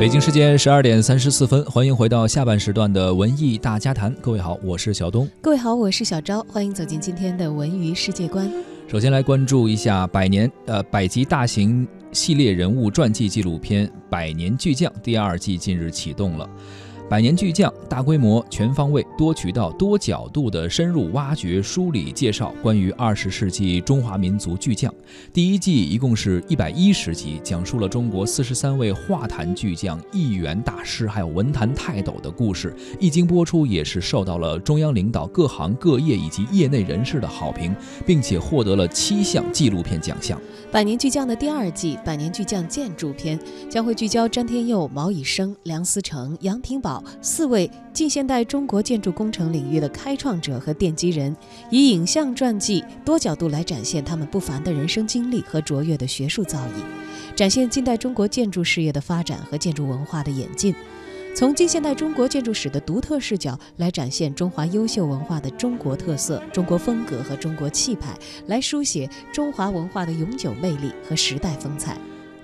[0.00, 4.10] 北京时间十二点三十四分，欢迎回到下半时段的文艺大家谈。
[4.22, 5.28] 各位好，我是小东。
[5.42, 6.42] 各位好，我是小昭。
[6.48, 8.50] 欢迎走进今天的文娱世界观。
[8.88, 16.48] 首先来关注一下百年呃百集大型系列人物传记纪录片《百年巨匠》第二季近日启动了。
[17.10, 24.94] 百年巨匠，大规模、全方位、多渠道、多角度的深入挖掘、梳理、介绍关于二十世纪中华民族巨匠。
[25.32, 32.72] 第一季一共是一百一十集，讲述了中国四十三位画坛巨匠、艺员大师，还有文坛泰斗的故事。
[33.00, 37.74] 一经播出，也是受到了中央领导、各行各业以及业内人士的好评，
[38.06, 40.40] 并且获得了七项纪录片奖项。
[40.70, 43.36] 百年巨匠的第二季《百年巨匠建筑篇》
[43.68, 46.99] 将会聚焦詹天佑、茅以升、梁思成、杨廷宝。
[47.20, 51.36] 四位近现代中国建筑工程领域的开创者和奠基人，
[51.70, 60.74] 以影像传记多角度来展现他们不凡的人生经历和卓越的学术造诣，展现近代中国建筑事业的发展和建筑文化的演进，
[61.34, 71.96] 从近现代中国建筑史的独特视角来展现中华优秀文化的中国特色、中国风格和中国气派，来书写中华文化的永久魅力和时代风采。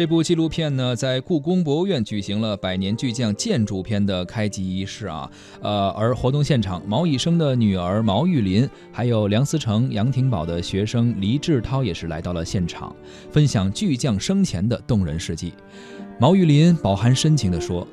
[0.00, 12.96] 这部纪录片呢，在故宫博物院举行了百年巨匠建筑篇的开机仪式啊，呃，而活动现场，毛以升的女儿毛玉林，还有梁思成、杨廷宝的学生黎志涛也是来到了现场，
[13.30, 15.52] 分享巨匠生前的动人事迹。
[16.18, 17.86] 毛玉林饱含深情地说：“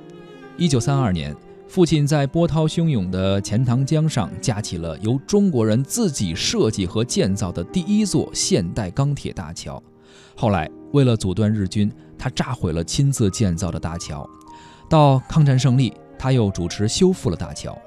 [0.57, 1.35] 一九三二年，
[1.67, 9.83] 父亲在波涛汹涌的钱塘江上架起了由中国人自己设计和建造的第一座现代钢铁大桥。”
[10.39, 14.27] 后来，为了阻断日军，他炸毁了亲自建造的大桥。
[14.89, 17.77] 到抗战胜利，他又主持修复了大桥。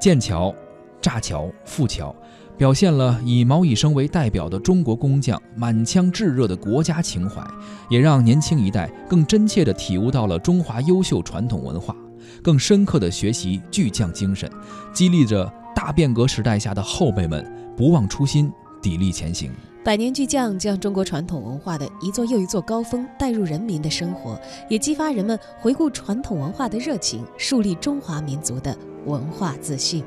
[0.00, 0.54] 建桥、
[1.00, 2.14] 炸桥、复桥，
[2.58, 7.42] 表现了以毛以升为代表的中国工匠满腔炙热的国家情怀，
[7.88, 11.96] 也让年轻一代更真切地体悟到了中华优秀传统文化，
[12.42, 14.50] 更深刻地学习巨匠精神，
[14.92, 17.44] 激励着大变革时代下的后辈们
[17.76, 18.52] 不忘初心，
[18.82, 19.50] 砥砺前行。
[19.84, 28.74] 百年巨匠将中国传统文化的一座又一座高峰带入人民的生活，也激发人们回顾传统文化的热情，树立中华民族的
[29.04, 30.02] 文化自信。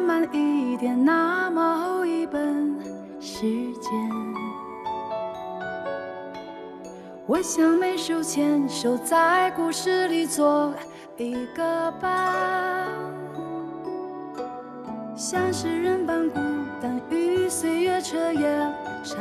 [0.00, 2.78] 慢一点，那么一本
[3.20, 3.92] 时间。
[7.26, 10.72] 我想没手牵手，在故事里做
[11.16, 12.88] 一个伴，
[15.14, 16.40] 像是人般孤
[16.82, 18.74] 单，与岁月彻夜
[19.04, 19.18] 长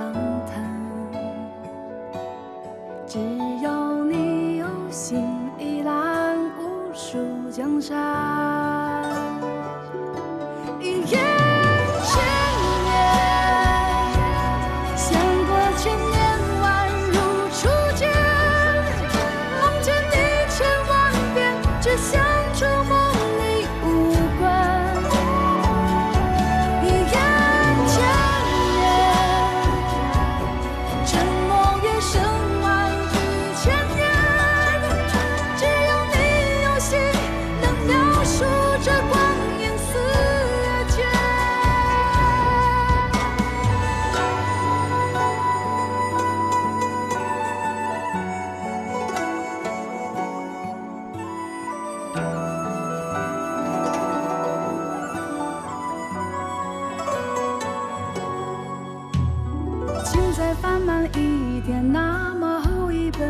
[60.89, 63.21] 慢一点，那么厚一本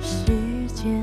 [0.00, 0.24] 时
[0.72, 1.02] 间。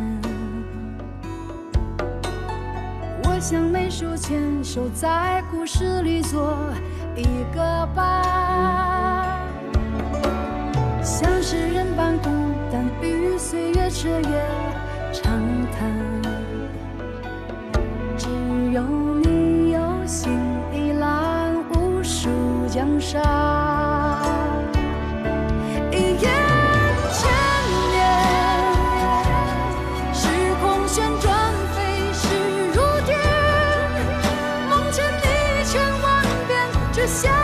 [3.26, 6.56] 我想没手牵手，在故事里做
[7.18, 9.38] 一个伴，
[11.04, 12.30] 像诗人般孤
[12.72, 14.46] 单，与岁月彻夜
[15.12, 15.34] 长
[15.74, 15.92] 谈。
[18.18, 18.30] 只
[18.72, 18.82] 有
[19.22, 20.32] 你有心，
[20.74, 22.30] 一览无数
[22.70, 23.79] 江山。
[37.10, 37.39] show.